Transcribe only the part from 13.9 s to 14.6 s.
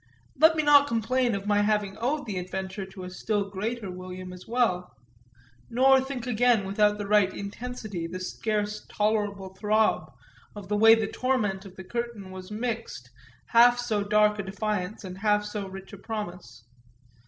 dark a